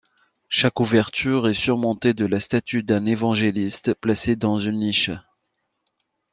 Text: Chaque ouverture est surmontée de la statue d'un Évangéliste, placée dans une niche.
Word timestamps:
Chaque 0.49 0.79
ouverture 0.79 1.47
est 1.47 1.53
surmontée 1.53 2.15
de 2.15 2.25
la 2.25 2.39
statue 2.39 2.81
d'un 2.81 3.05
Évangéliste, 3.05 3.93
placée 3.93 4.35
dans 4.35 4.57
une 4.57 4.77
niche. 4.79 5.11